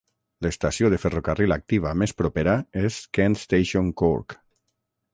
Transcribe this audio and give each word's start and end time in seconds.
L'estació 0.45 0.89
de 0.93 0.97
ferrocarril 1.03 1.55
activa 1.57 1.93
més 2.05 2.15
propera 2.23 2.57
és 2.85 3.01
Kent 3.19 3.41
Station 3.45 3.97
Cork. 4.05 4.39